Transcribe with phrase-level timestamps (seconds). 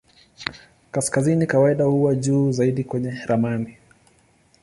[0.91, 3.77] Kaskazini kawaida huwa juu zaidi kwenye ramani.